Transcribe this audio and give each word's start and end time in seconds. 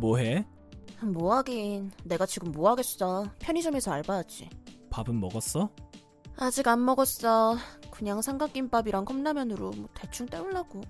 뭐해? 0.00 0.44
뭐 1.02 1.34
하긴. 1.36 1.90
내가 2.04 2.26
지금 2.26 2.52
뭐 2.52 2.70
하겠어. 2.70 3.26
편의점에서 3.38 3.92
알바하지. 3.92 4.48
밥은 4.90 5.18
먹었어? 5.20 5.70
아직 6.36 6.66
안 6.68 6.84
먹었어. 6.84 7.56
그냥 7.90 8.22
삼각김밥이랑 8.22 9.04
컵라면으로 9.04 9.70
뭐 9.70 9.88
대충 9.94 10.26
때우려고. 10.26 10.80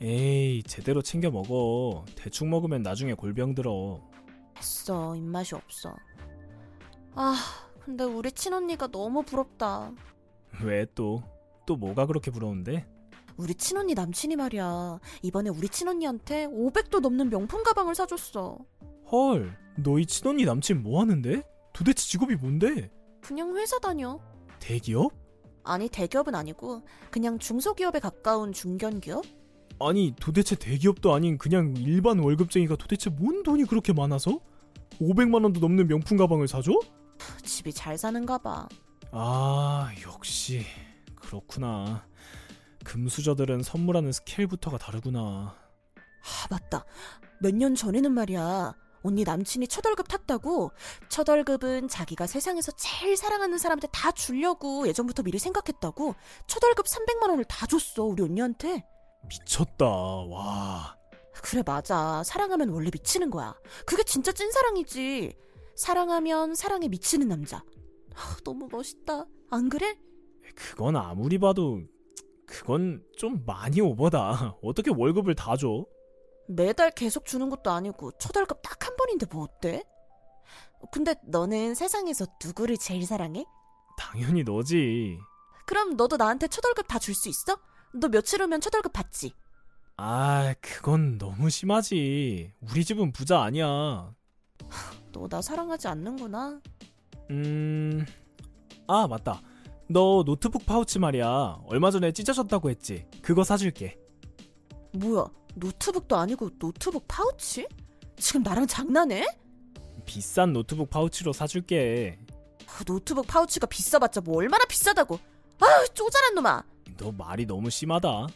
에이, 0.00 0.62
제대로 0.64 1.00
챙겨 1.02 1.30
먹어. 1.30 2.04
대충 2.16 2.50
먹으면 2.50 2.82
나중에 2.82 3.14
골병 3.14 3.54
들어. 3.54 4.00
했어. 4.56 5.14
입맛이 5.16 5.54
없어. 5.54 5.94
아, 7.14 7.34
근데 7.80 8.04
우리 8.04 8.32
친언니가 8.32 8.88
너무 8.88 9.22
부럽다. 9.22 9.92
왜 10.62 10.86
또? 10.94 11.22
또 11.66 11.76
뭐가 11.76 12.06
그렇게 12.06 12.30
부러운데? 12.30 12.86
우리 13.36 13.54
친언니 13.54 13.94
남친이 13.94 14.36
말이야. 14.36 14.98
이번에 15.22 15.50
우리 15.50 15.68
친언니한테 15.68 16.46
500도 16.46 17.00
넘는 17.00 17.30
명품 17.30 17.62
가방을 17.62 17.94
사줬어. 17.94 18.58
헐, 19.12 19.56
너희 19.76 20.06
친언니 20.06 20.44
남친 20.44 20.82
뭐 20.82 21.00
하는데? 21.00 21.42
도대체 21.72 22.06
직업이 22.06 22.34
뭔데? 22.36 22.90
그냥 23.20 23.54
회사 23.56 23.78
다녀. 23.78 24.18
대기업? 24.58 25.12
아니, 25.64 25.88
대기업은 25.88 26.34
아니고 26.34 26.82
그냥 27.10 27.38
중소기업에 27.38 27.98
가까운 28.00 28.52
중견기업? 28.52 29.24
아니, 29.80 30.14
도대체 30.18 30.56
대기업도 30.56 31.12
아닌 31.12 31.36
그냥 31.36 31.74
일반 31.76 32.18
월급쟁이가 32.18 32.76
도대체 32.76 33.10
뭔 33.10 33.42
돈이 33.42 33.64
그렇게 33.64 33.92
많아서? 33.92 34.40
500만 35.00 35.42
원도 35.42 35.60
넘는 35.60 35.88
명품 35.88 36.16
가방을 36.16 36.48
사줘? 36.48 36.72
집이 37.42 37.72
잘 37.74 37.98
사는가 37.98 38.38
봐. 38.38 38.66
아, 39.10 39.90
역시 40.02 40.62
그렇구나. 41.16 42.06
금수저들은 42.86 43.62
선물하는 43.62 44.12
스케일부터가 44.12 44.78
다르구나. 44.78 45.20
아, 45.20 46.46
맞다. 46.50 46.84
몇 47.40 47.52
년 47.54 47.74
전에는 47.74 48.12
말이야. 48.12 48.74
언니 49.02 49.22
남친이 49.24 49.68
첫 49.68 49.84
월급 49.86 50.08
탔다고 50.08 50.72
첫 51.08 51.28
월급은 51.28 51.86
자기가 51.88 52.26
세상에서 52.26 52.72
제일 52.72 53.16
사랑하는 53.16 53.56
사람한테 53.58 53.86
다 53.92 54.10
주려고 54.10 54.88
예전부터 54.88 55.22
미리 55.22 55.38
생각했다고 55.38 56.14
첫 56.48 56.64
월급 56.64 56.86
300만 56.86 57.28
원을 57.30 57.44
다 57.44 57.66
줬어 57.66 58.02
우리 58.04 58.24
언니한테 58.24 58.84
미쳤다. 59.28 59.86
와. 59.86 60.96
그래 61.42 61.62
맞아 61.64 62.22
사랑하면 62.24 62.70
원래 62.70 62.88
미치는 62.92 63.30
거야 63.30 63.54
그게 63.84 64.02
진짜 64.02 64.32
찐사랑이지 64.32 65.34
사랑하면 65.76 66.54
사랑에 66.54 66.88
미치는 66.88 67.28
남자 67.28 67.58
아, 68.16 68.36
너무 68.42 68.66
멋있다 68.72 69.26
안 69.50 69.68
그래? 69.68 69.96
그건 70.56 70.96
아무리 70.96 71.38
봐도 71.38 71.82
그건 72.46 73.02
좀 73.16 73.42
많이 73.44 73.80
오버다. 73.80 74.56
어떻게 74.62 74.90
월급을 74.90 75.34
다 75.34 75.56
줘? 75.56 75.84
매달 76.48 76.90
계속 76.92 77.26
주는 77.26 77.50
것도 77.50 77.70
아니고 77.70 78.12
첫 78.18 78.36
월급 78.36 78.62
딱 78.62 78.76
한 78.86 78.96
번인데 78.96 79.26
뭐 79.30 79.44
어때? 79.44 79.82
근데 80.92 81.14
너는 81.26 81.74
세상에서 81.74 82.26
누구를 82.44 82.76
제일 82.76 83.04
사랑해? 83.04 83.44
당연히 83.98 84.44
너지. 84.44 85.18
그럼 85.66 85.96
너도 85.96 86.16
나한테 86.16 86.46
첫 86.48 86.64
월급 86.64 86.86
다 86.86 86.98
줄 86.98 87.14
수 87.14 87.28
있어? 87.28 87.58
너 87.94 88.08
며칠 88.08 88.40
후면 88.42 88.60
첫 88.60 88.72
월급 88.74 88.92
받지? 88.92 89.32
아, 89.96 90.54
그건 90.60 91.18
너무 91.18 91.48
심하지. 91.50 92.52
우리 92.60 92.84
집은 92.84 93.12
부자 93.12 93.40
아니야. 93.42 94.14
너 95.12 95.26
나 95.28 95.40
사랑하지 95.42 95.88
않는구나. 95.88 96.60
음, 97.30 98.04
아, 98.86 99.06
맞다. 99.08 99.40
너 99.88 100.22
노트북 100.24 100.66
파우치 100.66 100.98
말이야. 100.98 101.60
얼마 101.66 101.90
전에 101.90 102.12
찢어졌다고 102.12 102.70
했지. 102.70 103.06
그거 103.22 103.44
사줄게. 103.44 103.96
뭐야, 104.92 105.26
노트북도 105.54 106.16
아니고 106.16 106.50
노트북 106.58 107.04
파우치? 107.06 107.68
지금 108.16 108.42
나랑 108.42 108.66
장난해? 108.66 109.26
비싼 110.04 110.52
노트북 110.52 110.90
파우치로 110.90 111.32
사줄게. 111.32 112.18
그 112.66 112.84
노트북 112.84 113.26
파우치가 113.26 113.66
비싸봤자 113.66 114.22
뭐 114.22 114.38
얼마나 114.38 114.64
비싸다고. 114.64 115.18
아, 115.60 115.84
쪼잔한 115.94 116.34
놈아. 116.34 116.62
너 116.98 117.12
말이 117.12 117.46
너무 117.46 117.70
심하다. 117.70 118.26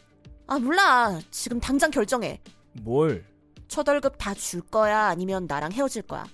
아, 0.47 0.59
몰라. 0.59 1.19
지금 1.31 1.59
당장 1.59 1.91
결정해. 1.91 2.39
뭘? 2.81 3.25
첫 3.67 3.87
월급 3.87 4.15
다 4.17 4.33
줄 4.33 4.61
거야? 4.61 5.05
아니면 5.07 5.45
나랑 5.47 5.71
헤어질 5.71 6.03
거야? 6.03 6.25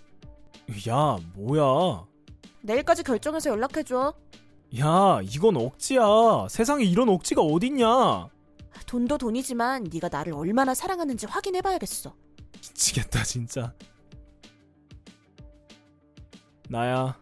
야, 0.90 1.18
뭐야. 1.36 2.06
내일까지 2.62 3.04
결정해서 3.04 3.50
연락해줘. 3.52 4.14
야, 4.80 5.20
이건 5.24 5.56
억지야. 5.58 6.48
세상에 6.50 6.84
이런 6.84 7.10
억지가 7.10 7.42
어딨냐. 7.42 8.28
돈도 8.86 9.18
돈이지만 9.18 9.86
네가 9.92 10.10
나를 10.10 10.34
얼마나 10.34 10.74
사랑하는지 10.74 11.26
확인해봐야겠어. 11.26 12.14
미치겠다, 12.54 13.24
진짜. 13.24 13.74
나야. 16.70 17.18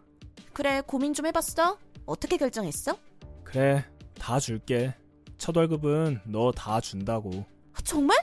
그래, 0.54 0.82
고민 0.86 1.14
좀 1.14 1.26
해봤어? 1.28 1.78
어떻게 2.06 2.38
결정했어? 2.38 2.98
그래, 3.44 3.86
다 4.18 4.40
줄게. 4.40 4.96
첫 5.38 5.56
월급은 5.56 6.22
너 6.26 6.52
다 6.52 6.80
준다고. 6.82 7.46
아, 7.74 7.82
정말? 7.84 8.18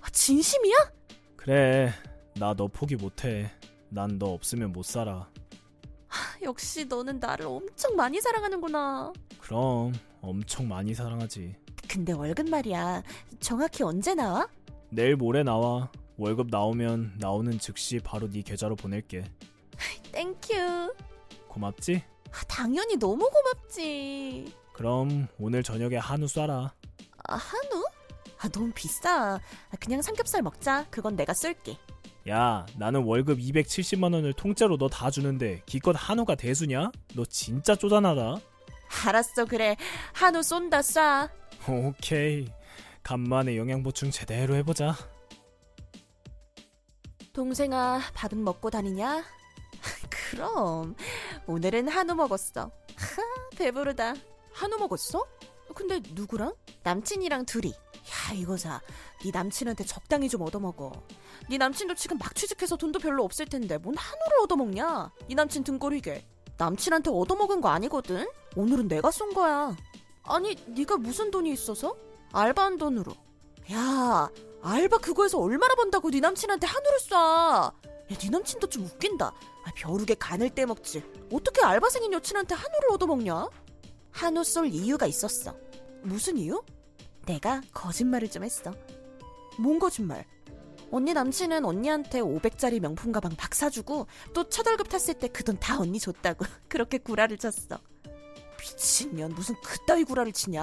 아, 0.00 0.10
진심이야? 0.10 0.74
그래, 1.36 1.92
나 2.36 2.54
너 2.54 2.68
포기 2.68 2.96
못해. 2.96 3.50
난 3.88 4.18
너 4.18 4.26
없으면 4.26 4.72
못 4.72 4.84
살아. 4.84 5.28
역시 6.42 6.84
너는 6.84 7.18
나를 7.20 7.46
엄청 7.46 7.94
많이 7.96 8.20
사랑하는구나. 8.20 9.12
그럼 9.38 9.92
엄청 10.20 10.68
많이 10.68 10.94
사랑하지. 10.94 11.54
근데 11.88 12.12
월급 12.12 12.48
말이야. 12.48 13.02
정확히 13.40 13.82
언제 13.82 14.14
나와? 14.14 14.48
내일 14.90 15.16
모레 15.16 15.42
나와. 15.42 15.90
월급 16.16 16.48
나오면 16.50 17.14
나오는 17.18 17.58
즉시 17.58 17.98
바로 17.98 18.28
네 18.28 18.42
계좌로 18.42 18.76
보낼게. 18.76 19.24
Thank 20.12 20.58
you. 20.58 20.94
고맙지? 21.48 22.02
아, 22.30 22.40
당연히 22.46 22.96
너무 22.96 23.28
고맙지. 23.28 24.52
그럼 24.72 25.26
오늘 25.38 25.62
저녁에 25.62 25.96
한우 25.96 26.26
쏴라. 26.26 26.70
아, 27.28 27.34
한우? 27.34 27.84
아, 28.38 28.48
너무 28.48 28.70
비싸. 28.74 29.34
아, 29.34 29.40
그냥 29.80 30.00
삼겹살 30.02 30.42
먹자. 30.42 30.86
그건 30.90 31.16
내가 31.16 31.34
쏠게. 31.34 31.76
야, 32.28 32.66
나는 32.76 33.02
월급 33.04 33.38
270만 33.38 34.12
원을 34.14 34.32
통째로 34.34 34.76
너 34.76 34.88
다 34.88 35.10
주는데 35.10 35.62
기껏 35.66 35.92
한우가 35.96 36.34
대수냐? 36.34 36.90
너 37.14 37.24
진짜 37.24 37.74
쪼잔하다. 37.74 38.36
알았어, 39.06 39.44
그래. 39.46 39.76
한우 40.12 40.42
쏜다, 40.42 40.80
쏴. 40.80 41.30
오케이. 41.68 42.46
간만에 43.02 43.56
영양 43.56 43.82
보충 43.82 44.10
제대로 44.10 44.54
해보자. 44.56 44.94
동생아, 47.32 48.00
밥은 48.14 48.42
먹고 48.42 48.70
다니냐? 48.70 49.24
그럼. 50.10 50.94
오늘은 51.46 51.88
한우 51.88 52.14
먹었어. 52.14 52.62
하, 52.62 53.50
배부르다. 53.56 54.14
한우 54.52 54.76
먹었어? 54.78 55.24
근데 55.74 56.00
누구랑? 56.12 56.52
남친이랑 56.82 57.46
둘이. 57.46 57.72
야, 58.30 58.34
이거 58.34 58.56
사. 58.56 58.80
네 59.24 59.30
남친한테 59.32 59.84
적당히 59.84 60.28
좀 60.28 60.42
얻어먹어. 60.42 60.92
네 61.48 61.58
남친도 61.58 61.94
지금 61.94 62.16
막 62.18 62.34
취직해서 62.34 62.76
돈도 62.76 63.00
별로 63.00 63.24
없을 63.24 63.46
텐데 63.46 63.76
뭔 63.78 63.96
한우를 63.96 64.40
얻어먹냐? 64.44 65.12
네 65.28 65.34
남친 65.34 65.64
등골이게. 65.64 66.26
남친한테 66.56 67.10
얻어먹은 67.10 67.60
거 67.60 67.68
아니거든? 67.70 68.28
오늘은 68.54 68.88
내가 68.88 69.10
쏜 69.10 69.32
거야. 69.34 69.74
아니, 70.22 70.54
네가 70.66 70.98
무슨 70.98 71.30
돈이 71.30 71.50
있어서? 71.52 71.96
알바한 72.32 72.76
돈으로. 72.76 73.12
야, 73.72 74.30
알바 74.62 74.98
그거에서 74.98 75.38
얼마나 75.38 75.74
번다고 75.74 76.10
네 76.10 76.20
남친한테 76.20 76.66
한우를 76.66 76.98
쏴. 76.98 77.14
야, 77.14 77.72
네 78.08 78.30
남친도 78.30 78.68
좀 78.68 78.84
웃긴다. 78.84 79.26
아, 79.26 79.70
벼룩에 79.74 80.14
간을 80.18 80.50
떼먹지. 80.50 81.02
어떻게 81.32 81.62
알바생인 81.62 82.12
여친한테 82.12 82.54
한우를 82.54 82.92
얻어먹냐? 82.92 83.48
한우 84.10 84.44
쏠 84.44 84.66
이유가 84.66 85.06
있었어. 85.06 85.56
무슨 86.02 86.36
이유? 86.36 86.62
내가 87.26 87.60
거짓말을 87.72 88.30
좀 88.30 88.44
했어. 88.44 88.72
뭔 89.58 89.78
거짓말? 89.78 90.24
언니 90.90 91.12
남친은 91.12 91.64
언니한테 91.64 92.20
500짜리 92.20 92.80
명품 92.80 93.12
가방 93.12 93.32
박 93.36 93.54
사주고 93.54 94.06
또첫 94.34 94.66
월급 94.66 94.88
탔을 94.88 95.14
때 95.14 95.28
그 95.28 95.44
돈 95.44 95.56
다 95.58 95.78
언니 95.78 96.00
줬다고 96.00 96.44
그렇게 96.68 96.98
구라를 96.98 97.36
쳤어. 97.38 97.78
미친년 98.58 99.30
무슨 99.34 99.54
그따위 99.62 100.04
구라를 100.04 100.32
치냐? 100.32 100.62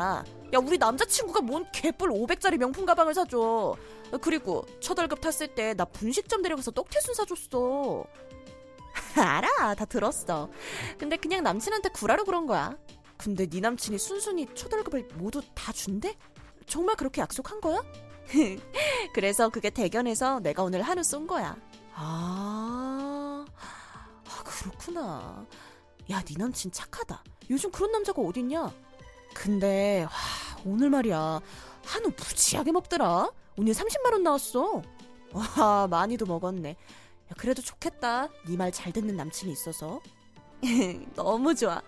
야 0.53 0.59
우리 0.61 0.77
남자친구가 0.77 1.41
뭔 1.41 1.65
개뿔 1.71 2.09
500짜리 2.11 2.57
명품 2.57 2.85
가방을 2.85 3.13
사줘. 3.13 3.75
그리고 4.21 4.65
첫 4.81 4.97
월급 4.99 5.21
탔을 5.21 5.47
때 5.55 5.73
나 5.73 5.85
분식점 5.85 6.41
데려가서 6.41 6.71
떡튀순 6.71 7.13
사줬어. 7.13 8.05
알아 9.15 9.75
다 9.75 9.85
들었어. 9.85 10.49
근데 10.97 11.15
그냥 11.17 11.43
남친한테 11.43 11.89
구라로 11.89 12.25
그런 12.25 12.45
거야. 12.47 12.77
근데 13.17 13.47
네 13.47 13.59
남친이 13.61 13.97
순순히 13.97 14.47
첫 14.53 14.71
월급을 14.73 15.07
모두 15.15 15.41
다 15.55 15.71
준대? 15.71 16.15
정말 16.67 16.95
그렇게 16.95 17.21
약속한 17.21 17.61
거야? 17.61 17.81
그래서 19.13 19.49
그게 19.49 19.69
대견해서 19.69 20.39
내가 20.41 20.63
오늘 20.63 20.81
한우 20.81 21.01
쏜 21.03 21.27
거야. 21.27 21.55
아, 21.95 23.45
아 24.29 24.43
그렇구나. 24.43 25.45
야, 26.11 26.21
네 26.23 26.35
남친 26.37 26.71
착하다. 26.71 27.23
요즘 27.49 27.71
그런 27.71 27.91
남자가 27.91 28.21
어딨냐? 28.21 28.71
근데 29.33 30.03
와, 30.03 30.09
오늘 30.65 30.89
말이야 30.89 31.39
한우 31.85 32.07
무지하게 32.09 32.71
먹더라. 32.71 33.29
오늘 33.57 33.73
30만 33.73 34.11
원 34.13 34.23
나왔어. 34.23 34.81
와, 35.33 35.87
많이도 35.87 36.25
먹었네. 36.25 36.69
야, 36.71 36.75
그래도 37.37 37.61
좋겠다. 37.61 38.27
네 38.47 38.55
말 38.57 38.71
잘 38.71 38.91
듣는 38.91 39.15
남친이 39.15 39.51
있어서. 39.51 40.01
너무 41.15 41.55
좋아. 41.55 41.81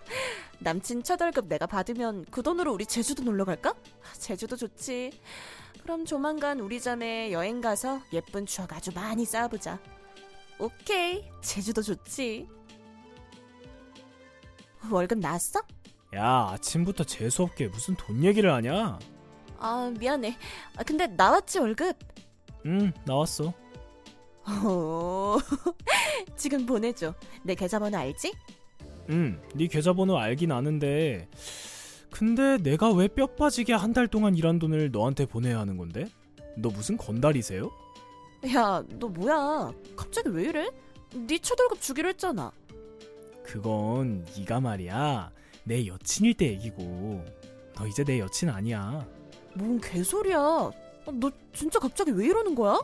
남친 0.59 1.03
첫 1.03 1.21
월급 1.21 1.47
내가 1.47 1.65
받으면 1.65 2.25
그 2.29 2.43
돈으로 2.43 2.73
우리 2.73 2.85
제주도 2.85 3.23
놀러 3.23 3.45
갈까? 3.45 3.71
아, 3.71 4.13
제주도 4.17 4.55
좋지. 4.55 5.11
그럼 5.83 6.05
조만간 6.05 6.59
우리 6.59 6.79
자매 6.79 7.31
여행 7.31 7.61
가서 7.61 8.01
예쁜 8.13 8.45
추억 8.45 8.73
아주 8.73 8.91
많이 8.93 9.25
쌓아보자. 9.25 9.79
오케이. 10.59 11.25
제주도 11.41 11.81
좋지. 11.81 12.47
월급 14.91 15.19
나왔어? 15.19 15.61
야, 16.15 16.49
아침부터 16.51 17.03
재수없게 17.03 17.67
무슨 17.67 17.95
돈 17.95 18.23
얘기를 18.23 18.51
하냐? 18.53 18.99
아, 19.57 19.91
미안해. 19.97 20.37
아, 20.77 20.83
근데 20.83 21.07
나왔지, 21.07 21.59
월급? 21.59 21.97
응, 22.65 22.91
나왔어. 23.05 23.53
어, 24.45 25.37
지금 26.35 26.65
보내줘. 26.65 27.13
내 27.43 27.55
계좌번호 27.55 27.97
알지? 27.97 28.33
응, 29.09 29.39
네 29.55 29.67
계좌번호 29.67 30.17
알긴 30.17 30.51
아는데 30.51 31.27
근데 32.11 32.57
내가 32.57 32.91
왜 32.91 33.07
뼈 33.07 33.27
빠지게 33.27 33.73
한 33.73 33.93
달 33.93 34.07
동안 34.07 34.35
일한 34.35 34.59
돈을 34.59 34.91
너한테 34.91 35.25
보내야 35.25 35.59
하는 35.59 35.77
건데? 35.77 36.05
너 36.57 36.69
무슨 36.69 36.97
건달이세요? 36.97 37.69
야, 38.53 38.83
너 38.99 39.07
뭐야? 39.07 39.71
갑자기 39.95 40.29
왜 40.29 40.43
이래? 40.45 40.69
네첫 41.13 41.59
월급 41.59 41.81
주기로 41.81 42.09
했잖아. 42.09 42.51
그건 43.43 44.25
네가 44.37 44.59
말이야 44.59 45.31
내 45.63 45.85
여친일 45.87 46.35
때 46.35 46.47
얘기고 46.51 47.23
너 47.75 47.87
이제 47.87 48.03
내 48.03 48.19
여친 48.19 48.49
아니야 48.49 49.05
뭔 49.55 49.79
개소리야. 49.81 50.37
아, 50.37 50.71
너 51.13 51.31
진짜 51.53 51.79
갑자기 51.79 52.11
왜 52.11 52.25
이러는 52.27 52.53
거야? 52.55 52.79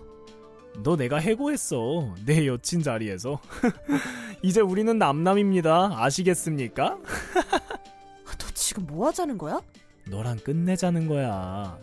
너 0.84 0.96
내가 0.98 1.18
해고했어 1.18 2.16
내 2.26 2.48
여친 2.48 2.82
자리에서 2.82 3.40
이제 4.46 4.62
우리는 4.62 4.96
남남입니다 5.00 5.90
아시겠습니까? 5.96 6.86
아, 6.86 8.32
너 8.38 8.46
지금 8.54 8.86
뭐 8.86 9.08
하자는 9.08 9.40
거야? 9.40 9.60
너랑 10.08 10.38
끝내자는 10.38 11.08
거야 11.08 11.80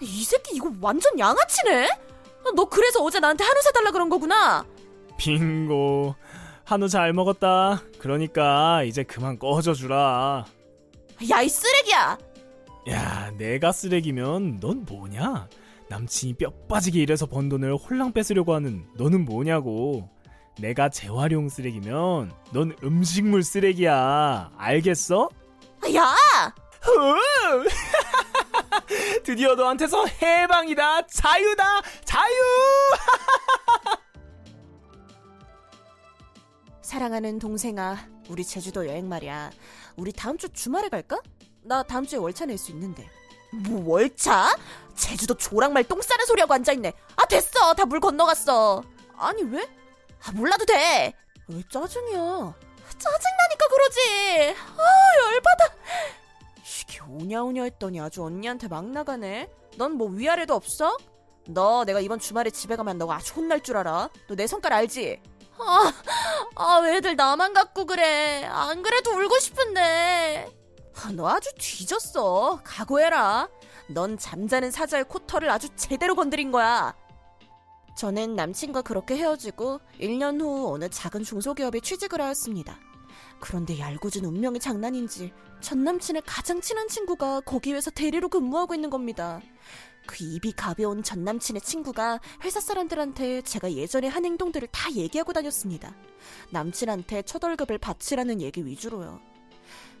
이 0.00 0.22
새끼 0.22 0.54
이거 0.54 0.72
완전 0.80 1.18
양아치네? 1.18 1.84
아, 1.86 2.50
너 2.54 2.64
그래서 2.66 3.02
어제 3.02 3.18
나한테 3.18 3.42
한우 3.42 3.60
사달라 3.62 3.90
그런 3.90 4.08
거구나. 4.08 4.64
빙고 5.18 6.14
한우 6.64 6.88
잘 6.88 7.12
먹었다 7.12 7.82
그러니까 7.98 8.84
이제 8.84 9.02
그만 9.02 9.36
꺼져 9.40 9.74
주라 9.74 10.46
야, 11.30 11.42
이 11.42 11.48
쓰레기야. 11.48 12.16
야 12.88 13.30
내가 13.36 13.72
쓰레기면 13.72 14.60
넌 14.60 14.86
뭐냐 14.88 15.48
남친이 15.88 16.34
뼈 16.34 16.50
빠지게 16.68 17.00
일해서 17.00 17.26
번 17.26 17.48
돈을 17.48 17.74
홀랑 17.74 18.12
뺏으려고 18.12 18.54
하는 18.54 18.86
너는 18.96 19.24
뭐냐고 19.24 20.08
내가 20.60 20.88
재활용 20.88 21.48
쓰레기면 21.48 22.32
넌 22.52 22.76
음식물 22.82 23.42
쓰레기야 23.42 24.52
알겠어? 24.56 25.28
아, 25.82 25.94
야! 25.94 26.14
드디어 29.24 29.54
너한테서 29.54 30.06
해방이다 30.06 31.06
자유다 31.06 31.82
자유 32.04 32.32
사랑하는 36.82 37.38
동생아, 37.38 37.96
우리 38.28 38.44
제주도 38.44 38.86
여행 38.88 39.08
말이야. 39.08 39.52
우리 39.96 40.12
다음 40.12 40.36
주 40.36 40.48
주말에 40.48 40.88
갈까? 40.88 41.20
나 41.62 41.82
다음 41.84 42.04
주에 42.04 42.18
월차 42.18 42.46
낼 42.46 42.58
수 42.58 42.72
있는데. 42.72 43.08
뭐 43.52 43.92
월차? 43.94 44.56
제주도 44.96 45.34
조랑말 45.34 45.84
똥 45.84 46.02
싸는 46.02 46.26
소리하고 46.26 46.52
앉아있네. 46.54 46.92
아 47.16 47.26
됐어, 47.26 47.74
다 47.74 47.84
물 47.84 48.00
건너갔어. 48.00 48.82
아니 49.16 49.42
왜? 49.44 49.64
아 50.24 50.32
몰라도 50.32 50.64
돼. 50.64 51.12
왜 51.48 51.62
짜증이야? 51.70 52.54
짜증나니까 52.98 53.68
그러지. 53.70 54.56
아 54.76 55.32
열받아. 55.32 55.74
이게 56.58 57.00
오냐오냐 57.08 57.62
했더니 57.64 58.00
아주 58.00 58.22
언니한테 58.22 58.68
막 58.68 58.84
나가네. 58.86 59.48
넌 59.76 59.92
뭐 59.92 60.08
위아래도 60.08 60.54
없어? 60.54 60.96
너 61.48 61.84
내가 61.84 62.00
이번 62.00 62.18
주말에 62.18 62.50
집에 62.50 62.76
가면 62.76 62.98
너가 62.98 63.16
아주 63.16 63.34
혼날 63.34 63.62
줄 63.62 63.76
알아. 63.76 64.10
너 64.28 64.34
내 64.36 64.46
성깔 64.46 64.72
알지? 64.72 65.20
아, 65.58 65.92
아, 66.56 66.76
왜들 66.78 67.16
나만 67.16 67.52
갖고 67.52 67.84
그래. 67.86 68.44
안 68.44 68.82
그래도 68.82 69.10
울고 69.12 69.38
싶은데. 69.38 70.48
아, 71.02 71.10
너 71.12 71.28
아주 71.28 71.50
뒤졌어. 71.58 72.60
각오해라. 72.64 73.48
넌 73.88 74.16
잠자는 74.16 74.70
사자의 74.70 75.04
코털을 75.04 75.50
아주 75.50 75.68
제대로 75.76 76.14
건드린 76.14 76.50
거야. 76.52 76.94
저는 78.00 78.34
남친과 78.34 78.80
그렇게 78.80 79.14
헤어지고 79.14 79.78
1년 80.00 80.40
후 80.40 80.72
어느 80.72 80.88
작은 80.88 81.22
중소기업에 81.22 81.80
취직을 81.80 82.22
하였습니다. 82.22 82.78
그런데 83.40 83.78
얄궂은 83.78 84.24
운명의 84.24 84.58
장난인지 84.58 85.34
전 85.60 85.84
남친의 85.84 86.22
가장 86.24 86.62
친한 86.62 86.88
친구가 86.88 87.42
거기 87.42 87.74
회사 87.74 87.90
대리로 87.90 88.30
근무하고 88.30 88.74
있는 88.74 88.88
겁니다. 88.88 89.42
그 90.06 90.24
입이 90.24 90.52
가벼운 90.52 91.02
전 91.02 91.24
남친의 91.24 91.60
친구가 91.60 92.20
회사 92.42 92.58
사람들한테 92.58 93.42
제가 93.42 93.70
예전에 93.70 94.08
한 94.08 94.24
행동들을 94.24 94.68
다 94.72 94.90
얘기하고 94.94 95.34
다녔습니다. 95.34 95.94
남친한테 96.52 97.20
첫 97.24 97.44
월급을 97.44 97.76
바치라는 97.76 98.40
얘기 98.40 98.64
위주로요. 98.64 99.20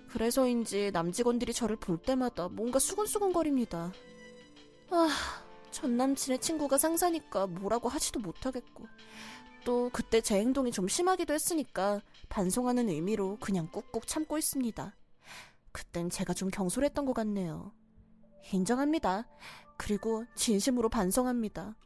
그래서인지 0.08 0.90
남직원들이 0.94 1.52
저를 1.52 1.76
볼 1.76 1.98
때마다 1.98 2.48
뭔가 2.48 2.78
수근수근거립니다. 2.78 3.92
아, 4.88 5.49
전 5.70 5.96
남친의 5.96 6.40
친구가 6.40 6.78
상사니까 6.78 7.46
뭐라고 7.46 7.88
하지도 7.88 8.20
못하겠고. 8.20 8.86
또 9.64 9.90
그때 9.92 10.20
제 10.20 10.38
행동이 10.38 10.72
좀 10.72 10.88
심하기도 10.88 11.34
했으니까 11.34 12.00
반성하는 12.28 12.88
의미로 12.88 13.36
그냥 13.40 13.68
꾹꾹 13.70 14.06
참고 14.06 14.38
있습니다. 14.38 14.96
그땐 15.72 16.10
제가 16.10 16.32
좀 16.34 16.50
경솔했던 16.50 17.04
것 17.04 17.12
같네요. 17.12 17.72
인정합니다. 18.52 19.28
그리고 19.76 20.24
진심으로 20.34 20.88
반성합니다. 20.88 21.76